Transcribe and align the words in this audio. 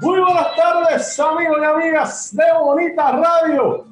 Muy 0.00 0.20
buenas 0.20 0.56
tardes, 0.56 1.18
amigos 1.20 1.58
y 1.60 1.64
amigas 1.64 2.36
de 2.36 2.44
Bonita 2.60 3.12
Radio. 3.12 3.86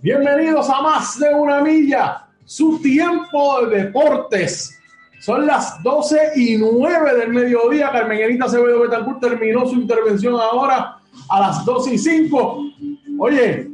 Bienvenidos 0.00 0.68
a 0.68 0.80
más 0.82 1.18
de 1.20 1.32
una 1.32 1.60
milla, 1.60 2.26
su 2.44 2.80
tiempo 2.80 3.66
de 3.66 3.84
deportes. 3.84 4.78
Son 5.20 5.46
las 5.46 5.80
12 5.84 6.32
y 6.34 6.56
9 6.58 7.14
del 7.16 7.28
mediodía. 7.28 7.92
Carmen 7.92 8.42
Acevedo 8.42 8.80
Betancourt 8.80 9.20
terminó 9.20 9.64
su 9.66 9.74
intervención 9.76 10.34
ahora 10.34 10.98
a 11.28 11.40
las 11.40 11.64
12 11.64 11.94
y 11.94 11.98
5. 11.98 12.64
Oye, 13.20 13.70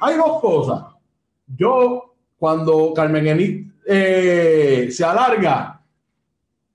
hay 0.00 0.16
dos 0.16 0.40
cosas. 0.40 0.84
Yo, 1.56 2.14
cuando 2.38 2.92
Carmen 2.94 3.26
Enit 3.26 3.72
eh, 3.84 4.88
se 4.92 5.04
alarga, 5.04 5.81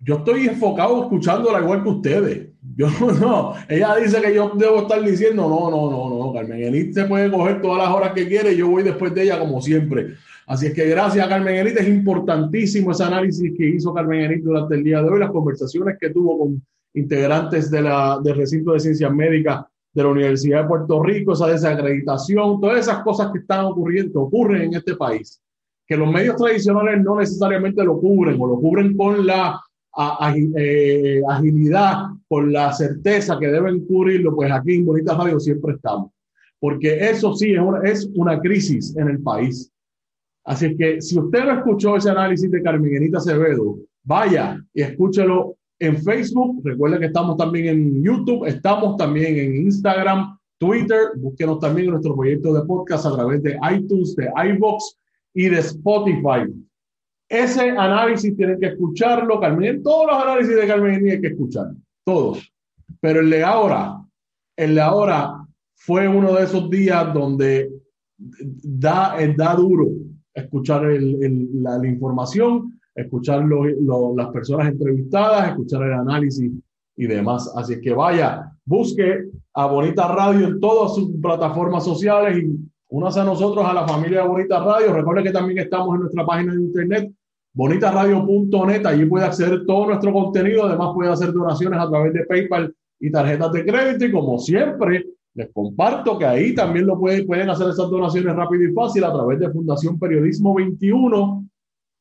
yo 0.08 0.16
estoy 0.16 0.48
enfocado 0.48 1.04
escuchándola 1.04 1.60
igual 1.60 1.84
que 1.84 1.90
ustedes. 1.90 2.48
Yo 2.78 2.88
no, 3.20 3.54
ella 3.68 3.94
dice 3.98 4.22
que 4.22 4.34
yo 4.34 4.54
debo 4.56 4.84
estar 4.84 5.04
diciendo, 5.04 5.50
no, 5.50 5.70
no, 5.70 5.92
no, 5.92 6.18
no, 6.18 6.34
Carmen 6.34 6.64
Enit 6.64 6.94
se 6.94 7.04
puede 7.04 7.30
coger 7.30 7.62
todas 7.62 7.84
las 7.84 7.94
horas 7.94 8.14
que 8.14 8.26
quiere 8.26 8.54
y 8.54 8.58
yo 8.58 8.70
voy 8.70 8.84
después 8.84 9.14
de 9.14 9.24
ella 9.24 9.38
como 9.38 9.62
siempre. 9.62 10.14
Así 10.46 10.68
es 10.68 10.74
que 10.74 10.88
gracias 10.88 11.28
Carmen 11.28 11.56
Enit, 11.56 11.76
es 11.76 11.90
importantísimo 11.90 12.92
ese 12.92 13.04
análisis 13.04 13.52
que 13.58 13.68
hizo 13.68 13.94
Carmen 13.94 14.22
Enit 14.22 14.44
durante 14.46 14.76
el 14.76 14.84
día 14.86 15.02
de 15.02 15.10
hoy, 15.10 15.20
las 15.20 15.32
conversaciones 15.32 15.98
que 16.00 16.10
tuvo 16.10 16.40
con 16.40 16.64
integrantes 16.94 17.70
de 17.70 17.82
la, 17.82 18.18
del 18.24 18.38
recinto 18.38 18.72
de 18.72 18.80
ciencias 18.80 19.14
médicas 19.14 19.66
de 19.94 20.04
la 20.04 20.10
Universidad 20.10 20.62
de 20.62 20.70
Puerto 20.70 21.04
Rico, 21.04 21.34
esa 21.34 21.48
desacreditación, 21.48 22.62
todas 22.62 22.80
esas 22.80 23.04
cosas 23.04 23.30
que 23.34 23.40
están 23.40 23.66
ocurriendo, 23.66 24.22
ocurren 24.22 24.62
en 24.62 24.76
este 24.76 24.96
país, 24.96 25.42
que 25.86 25.98
los 25.98 26.10
medios 26.10 26.38
tradicionales 26.38 27.04
no 27.04 27.20
necesariamente 27.20 27.84
lo 27.84 28.00
cubren 28.00 28.38
o 28.40 28.48
lo 28.48 28.56
cubren 28.56 28.96
con 28.96 29.28
la 29.28 29.60
eh, 30.58 31.22
agilidad, 31.28 32.06
con 32.28 32.52
la 32.52 32.72
certeza 32.74 33.38
que 33.40 33.48
deben 33.48 33.86
cubrirlo, 33.86 34.36
pues 34.36 34.52
aquí 34.52 34.76
en 34.76 34.86
Bonita 34.86 35.16
Radio 35.16 35.40
siempre 35.40 35.74
estamos. 35.76 36.12
Porque 36.60 37.10
eso 37.10 37.34
sí 37.34 37.54
es 37.54 37.60
una, 37.60 37.82
es 37.82 38.10
una 38.16 38.40
crisis 38.40 38.96
en 38.98 39.10
el 39.10 39.22
país. 39.22 39.72
Así 40.46 40.76
que 40.78 41.02
si 41.02 41.20
usted 41.20 41.46
no 41.46 41.54
escuchó 41.54 41.98
ese 41.98 42.10
análisis 42.10 42.50
de 42.50 42.62
Carmenita 42.62 43.18
Acevedo, 43.18 43.78
vaya 44.04 44.64
y 44.74 44.82
escúchelo 44.82 45.58
en 45.80 45.98
Facebook. 45.98 46.62
Recuerde 46.64 47.00
que 47.00 47.06
estamos 47.08 47.38
también 47.38 47.68
en 47.68 48.04
YouTube, 48.04 48.46
estamos 48.46 48.98
también 48.98 49.38
en 49.38 49.56
Instagram, 49.66 50.38
Twitter. 50.58 51.12
Búsquenos 51.18 51.60
también 51.60 51.88
en 51.88 51.92
nuestro 51.92 52.16
proyecto 52.16 52.54
de 52.54 52.66
podcast 52.66 53.06
a 53.06 53.16
través 53.16 53.44
de 53.44 53.60
iTunes, 53.74 54.16
de 54.16 54.30
iBox 54.54 54.98
y 55.34 55.50
de 55.50 55.60
Spotify. 55.60 56.52
Ese 57.30 57.70
análisis 57.70 58.36
tienen 58.36 58.60
que 58.60 58.68
escucharlo, 58.68 59.40
Carmen. 59.40 59.84
Todos 59.84 60.08
los 60.08 60.24
análisis 60.24 60.56
de 60.56 60.68
Carmen 60.68 61.00
tienen 61.00 61.22
que 61.22 61.28
escuchar, 61.28 61.68
todos. 62.06 62.52
Pero 63.02 63.20
el 63.20 63.30
de 63.30 63.44
ahora, 63.44 64.02
el 64.56 64.76
de 64.76 64.82
ahora 64.82 65.46
fue 65.76 66.08
uno 66.08 66.34
de 66.34 66.44
esos 66.44 66.70
días 66.70 67.14
donde 67.14 67.70
da, 68.18 69.16
da 69.36 69.56
duro 69.56 69.88
escuchar 70.34 70.86
el, 70.86 71.50
la, 71.62 71.86
información, 71.86 72.80
escuchar 72.96 73.44
lo, 73.44 74.16
las 74.16 74.28
personas 74.30 74.72
entrevistadas, 74.72 75.50
escuchar 75.50 75.84
el 75.84 75.94
análisis 75.94 76.52
y 76.96 77.08
demás. 77.08 77.52
Así 77.56 77.80
que 77.82 77.94
vaya, 77.94 78.52
busque 78.66 79.26
a 79.54 79.66
Bonita 79.68 80.08
Radio 80.08 80.48
en 80.48 80.60
todas 80.60 80.96
sus 80.96 81.12
plataformas 81.22 81.84
sociales 81.84 82.44
y 82.44 82.58
únase 82.90 83.20
a 83.20 83.24
nosotros, 83.24 83.66
a 83.66 83.74
la 83.74 83.88
familia 83.88 84.22
de 84.22 84.28
Bonita 84.28 84.60
Radio. 84.64 84.94
Recuerde 84.94 85.24
que 85.24 85.32
también 85.32 85.60
estamos 85.60 85.96
en 85.96 86.02
nuestra 86.02 86.26
página 86.26 86.54
de 86.54 86.62
internet, 86.62 87.12
bonitaradio.net. 87.54 88.86
Allí 88.86 89.06
puede 89.06 89.26
acceder 89.26 89.66
todo 89.66 89.88
nuestro 89.88 90.14
contenido. 90.14 90.66
Además, 90.66 90.92
puede 90.94 91.12
hacer 91.12 91.34
donaciones 91.34 91.80
a 91.80 91.90
través 91.90 92.14
de 92.14 92.26
PayPal 92.26 92.74
y 93.00 93.12
tarjetas 93.12 93.52
de 93.52 93.66
crédito. 93.66 94.06
Y 94.06 94.12
como 94.12 94.38
siempre, 94.40 95.06
les 95.34 95.52
comparto 95.52 96.18
que 96.18 96.26
ahí 96.26 96.56
también 96.56 96.88
lo 96.88 97.00
pueden, 97.00 97.28
pueden 97.28 97.50
hacer 97.50 97.70
esas 97.70 97.90
donaciones 97.90 98.36
rápido 98.36 98.64
y 98.64 98.74
fácil 98.74 99.04
a 99.04 99.14
través 99.14 99.40
de 99.40 99.52
Fundación 99.52 100.00
Periodismo 100.00 100.56
21 100.56 101.46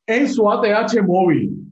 en 0.07 0.29
su 0.29 0.51
ATH 0.51 1.03
móvil. 1.05 1.63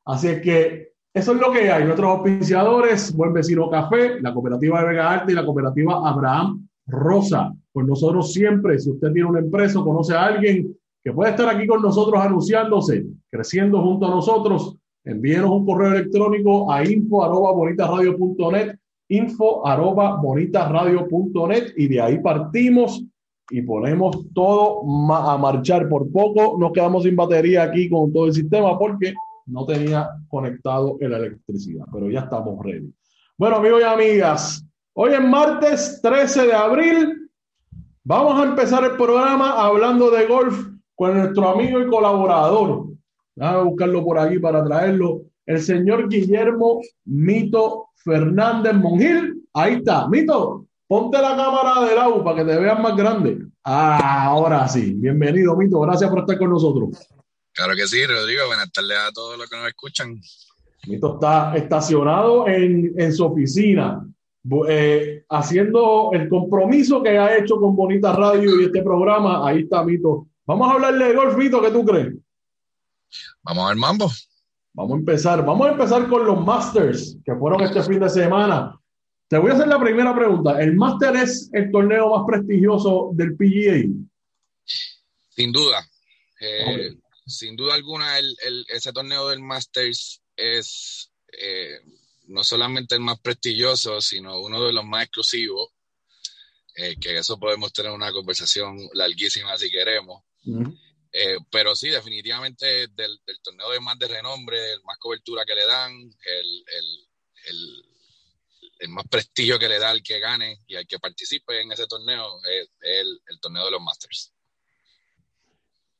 Así 0.03 0.27
es 0.27 0.41
que 0.41 0.91
eso 1.13 1.31
es 1.31 1.39
lo 1.39 1.49
que 1.53 1.71
hay. 1.71 1.85
Nuestros 1.85 2.09
auspiciadores, 2.09 3.15
Buen 3.15 3.31
Vecino 3.31 3.69
Café, 3.69 4.19
la 4.19 4.33
cooperativa 4.33 4.81
de 4.81 4.87
Vega 4.89 5.09
Arte 5.09 5.31
y 5.31 5.35
la 5.35 5.45
cooperativa 5.45 6.09
Abraham 6.09 6.67
Rosa. 6.87 7.53
Pues 7.71 7.87
nosotros 7.87 8.33
siempre, 8.33 8.77
si 8.79 8.91
usted 8.91 9.13
tiene 9.13 9.29
una 9.29 9.39
empresa 9.39 9.79
conoce 9.79 10.13
a 10.13 10.25
alguien 10.25 10.75
que 11.01 11.13
puede 11.13 11.29
estar 11.29 11.47
aquí 11.47 11.65
con 11.67 11.81
nosotros 11.81 12.21
anunciándose, 12.21 13.05
creciendo 13.31 13.81
junto 13.81 14.07
a 14.07 14.09
nosotros, 14.09 14.77
envíenos 15.07 15.49
un 15.49 15.65
correo 15.65 15.93
electrónico 15.93 16.71
a 16.71 16.83
info 16.83 17.23
arroba 17.23 17.51
bonitaradio.net, 17.53 18.75
info 19.09 19.65
arroba 19.65 20.17
bonitaradio.net 20.17 21.73
y 21.77 21.87
de 21.87 22.01
ahí 22.01 22.19
partimos 22.19 23.03
y 23.49 23.61
ponemos 23.61 24.27
todo 24.33 24.81
a 25.13 25.37
marchar. 25.37 25.87
Por 25.87 26.11
poco 26.11 26.57
nos 26.59 26.73
quedamos 26.73 27.03
sin 27.03 27.15
batería 27.15 27.63
aquí 27.63 27.89
con 27.89 28.11
todo 28.11 28.25
el 28.25 28.33
sistema 28.33 28.77
porque 28.77 29.13
no 29.45 29.65
tenía 29.65 30.09
conectado 30.27 30.97
la 30.99 31.17
electricidad, 31.17 31.85
pero 31.91 32.09
ya 32.09 32.21
estamos 32.21 32.63
ready. 32.63 32.93
Bueno, 33.37 33.57
amigos 33.57 33.81
y 33.81 33.83
amigas, 33.85 34.65
hoy 34.93 35.13
es 35.13 35.21
martes 35.21 36.01
13 36.01 36.47
de 36.47 36.53
abril. 36.53 37.29
Vamos 38.03 38.39
a 38.41 38.49
empezar 38.49 38.83
el 38.83 38.97
programa 38.97 39.53
hablando 39.53 40.11
de 40.11 40.25
golf 40.25 40.67
con 40.95 41.15
nuestro 41.15 41.49
amigo 41.49 41.79
y 41.79 41.87
colaborador, 41.87 42.87
Déjame 43.37 43.63
buscarlo 43.65 44.03
por 44.03 44.17
aquí 44.17 44.39
para 44.39 44.63
traerlo. 44.63 45.21
el 45.45 45.61
señor 45.61 46.09
Guillermo 46.09 46.81
Mito 47.05 47.89
Fernández 48.03 48.73
Monjil. 48.73 49.43
Ahí 49.53 49.75
está, 49.75 50.07
Mito, 50.09 50.65
ponte 50.87 51.21
la 51.21 51.35
cámara 51.35 51.87
del 51.87 51.99
agua 51.99 52.23
para 52.23 52.37
que 52.37 52.51
te 52.51 52.59
vean 52.59 52.81
más 52.81 52.97
grande. 52.97 53.37
Ah, 53.63 54.25
ahora 54.25 54.67
sí, 54.67 54.93
bienvenido, 54.95 55.55
Mito, 55.55 55.79
gracias 55.81 56.09
por 56.09 56.21
estar 56.21 56.39
con 56.39 56.49
nosotros. 56.49 57.07
Claro 57.53 57.73
que 57.75 57.85
sí, 57.85 58.03
Rodrigo, 58.07 58.47
buenas 58.47 58.71
tardes 58.71 58.97
a 58.97 59.11
todos 59.11 59.37
los 59.37 59.47
que 59.47 59.55
nos 59.55 59.67
escuchan. 59.67 60.19
Mito 60.87 61.13
está 61.13 61.55
estacionado 61.55 62.47
en, 62.47 62.91
en 62.97 63.13
su 63.13 63.23
oficina, 63.23 64.03
eh, 64.67 65.23
haciendo 65.29 66.09
el 66.11 66.27
compromiso 66.27 67.03
que 67.03 67.19
ha 67.19 67.37
hecho 67.37 67.57
con 67.57 67.75
Bonita 67.75 68.13
Radio 68.13 68.59
y 68.59 68.65
este 68.65 68.81
programa. 68.81 69.47
Ahí 69.47 69.59
está, 69.59 69.83
Mito. 69.83 70.27
Vamos 70.47 70.69
a 70.69 70.73
hablarle 70.73 71.09
de 71.09 71.13
golf, 71.13 71.37
Mito, 71.37 71.61
¿qué 71.61 71.69
tú 71.69 71.85
crees? 71.85 72.15
Vamos 73.43 73.65
a 73.65 73.67
ver 73.69 73.77
mambo. 73.77 74.11
Vamos 74.73 74.93
a 74.93 74.99
empezar. 74.99 75.45
Vamos 75.45 75.67
a 75.67 75.71
empezar 75.71 76.07
con 76.07 76.25
los 76.25 76.45
Masters 76.45 77.17
que 77.25 77.35
fueron 77.35 77.61
este 77.61 77.81
fin 77.83 77.99
de 77.99 78.09
semana. 78.09 78.79
Te 79.27 79.37
voy 79.37 79.51
a 79.51 79.55
hacer 79.55 79.67
la 79.67 79.79
primera 79.79 80.15
pregunta. 80.15 80.61
¿El 80.61 80.75
Master 80.75 81.15
es 81.17 81.49
el 81.53 81.69
torneo 81.71 82.15
más 82.15 82.25
prestigioso 82.25 83.09
del 83.13 83.35
PGA? 83.35 83.89
Sin 85.29 85.51
duda. 85.51 85.85
Eh, 86.39 86.95
sin 87.25 87.55
duda 87.57 87.75
alguna, 87.75 88.17
el, 88.19 88.65
ese 88.69 88.93
torneo 88.93 89.27
del 89.27 89.41
Masters 89.41 90.21
es 90.35 91.11
eh, 91.33 91.79
no 92.27 92.43
solamente 92.43 92.95
el 92.95 93.01
más 93.01 93.19
prestigioso, 93.19 93.99
sino 93.99 94.39
uno 94.39 94.63
de 94.63 94.71
los 94.71 94.85
más 94.85 95.03
exclusivos. 95.03 95.69
Eh, 96.75 96.95
que 97.01 97.17
eso 97.17 97.39
podemos 97.39 97.73
tener 97.73 97.91
una 97.91 98.11
conversación 98.11 98.77
larguísima 98.93 99.57
si 99.57 99.71
queremos. 99.71 100.23
Eh, 101.19 101.37
pero 101.49 101.73
sí, 101.73 101.89
definitivamente 101.89 102.89
del, 102.93 103.19
torneo 103.41 103.71
de 103.71 103.79
más 103.79 103.97
renombre, 103.97 104.73
el 104.73 104.83
más 104.83 104.99
cobertura 104.99 105.45
que 105.45 105.55
le 105.55 105.65
dan, 105.65 105.91
el, 105.91 106.63
el, 107.47 107.85
el, 108.79 108.89
más 108.89 109.07
prestigio 109.07 109.57
que 109.57 109.67
le 109.67 109.79
da 109.79 109.89
al 109.89 110.03
que 110.03 110.19
gane 110.19 110.59
y 110.67 110.75
al 110.75 110.85
que 110.85 110.99
participe 110.99 111.59
en 111.59 111.71
ese 111.71 111.87
torneo 111.87 112.23
es 112.43 112.69
el, 112.81 113.39
torneo 113.41 113.65
de 113.65 113.71
los 113.71 113.81
Masters. 113.81 114.31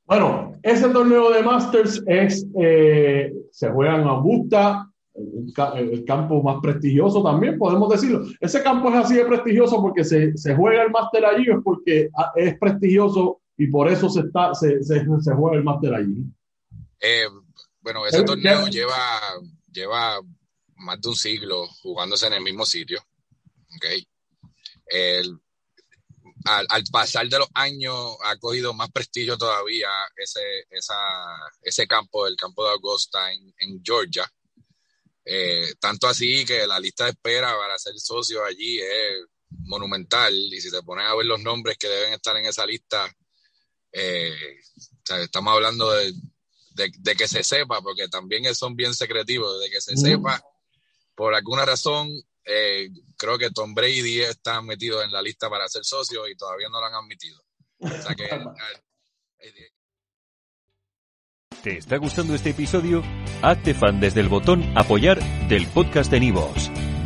Bueno, 0.06 0.54
ese 0.62 0.88
torneo 0.90 1.32
de 1.32 1.42
Masters 1.42 2.04
es, 2.06 2.46
eh, 2.62 3.34
se 3.52 3.72
juega 3.72 3.96
en 3.96 4.08
Augusta, 4.08 4.88
el, 5.16 6.06
campo 6.06 6.44
más 6.44 6.58
prestigioso 6.62 7.24
también, 7.24 7.58
podemos 7.58 7.90
decirlo. 7.90 8.24
Ese 8.40 8.62
campo 8.62 8.90
es 8.90 8.96
así 8.98 9.16
de 9.16 9.26
prestigioso 9.26 9.82
porque 9.82 10.04
se, 10.04 10.38
se 10.38 10.56
juega 10.56 10.84
el 10.84 10.92
Master 10.92 11.26
allí, 11.26 11.50
es 11.50 11.58
porque 11.64 12.08
ah, 12.16 12.32
es 12.36 12.56
prestigioso 12.60 13.42
y 13.58 13.68
por 13.68 13.92
eso 13.92 14.10
se, 14.10 14.22
está, 14.22 14.54
se, 14.54 14.84
se, 14.84 15.04
se 15.22 15.34
juega 15.34 15.58
el 15.58 15.64
máster 15.64 15.94
allí. 15.94 16.24
Eh, 17.00 17.28
bueno, 17.82 18.06
ese 18.06 18.24
torneo 18.24 18.68
lleva, 18.68 19.20
lleva 19.72 20.22
más 20.76 21.02
de 21.02 21.10
un 21.10 21.16
siglo 21.16 21.68
jugándose 21.82 22.28
en 22.28 22.34
el 22.34 22.44
mismo 22.44 22.66
sitio. 22.66 23.00
Okay. 23.78 24.08
El, 24.86 25.40
al, 26.46 26.66
al, 26.70 26.84
pasar 26.92 27.28
de 27.28 27.40
los 27.40 27.50
años 27.54 28.18
ha 28.24 28.38
cogido 28.38 28.74
más 28.74 28.92
prestigio 28.92 29.38
todavía 29.38 29.90
ese, 30.16 30.66
esa, 30.70 30.96
ese 31.62 31.88
campo, 31.88 32.28
el 32.28 32.36
campo 32.36 32.64
de 32.64 32.72
Augusta 32.72 33.32
en, 33.32 33.54
en 33.60 33.82
Georgia. 33.84 34.32
Eh, 35.26 35.74
tanto 35.80 36.08
así 36.08 36.46
que 36.46 36.66
la 36.66 36.80
lista 36.80 37.04
de 37.04 37.10
espera 37.12 37.54
para 37.58 37.78
ser 37.78 38.00
socio 38.00 38.46
allí 38.46 38.80
es 38.80 39.26
monumental 39.50 40.34
y 40.34 40.62
si 40.62 40.72
te 40.72 40.82
pones 40.84 41.06
a 41.06 41.16
ver 41.16 41.26
los 41.26 41.42
nombres 41.42 41.78
que 41.78 41.90
deben 41.90 42.14
estar 42.14 42.38
en 42.38 42.46
esa 42.46 42.66
lista, 42.66 43.14
eh, 43.98 44.60
estamos 45.22 45.54
hablando 45.54 45.92
de, 45.92 46.14
que 47.18 47.28
se 47.28 47.44
sepa, 47.44 47.82
porque 47.82 48.08
también 48.08 48.54
son 48.54 48.76
bien 48.76 48.94
secretivos, 48.94 49.60
de 49.62 49.70
que 49.70 49.82
se 49.82 49.98
sepa, 49.98 50.44
por 51.16 51.34
alguna 51.34 51.66
razón, 51.66 52.12
eh, 52.46 52.90
creo 53.18 53.38
que 53.38 53.50
Tom 53.50 53.74
Brady 53.74 54.22
está 54.22 54.62
metido 54.62 55.02
en 55.02 55.12
la 55.12 55.22
lista 55.22 55.50
para 55.50 55.68
ser 55.68 55.84
socio 55.84 56.28
y 56.28 56.36
todavía 56.36 56.70
no 56.70 56.80
lo 56.80 56.86
han 56.86 56.96
admitido. 56.96 57.42
Eh, 57.80 57.90
¿Te 61.64 61.78
está 61.78 61.98
gustando 61.98 62.36
este 62.36 62.52
episodio? 62.52 63.04
Hazte 63.42 63.74
fan 63.74 64.00
desde 64.00 64.22
el 64.22 64.30
botón 64.30 64.64
apoyar 64.78 65.20
del 65.50 65.68
podcast 65.68 66.12
de 66.12 66.20
Nivos. 66.20 66.70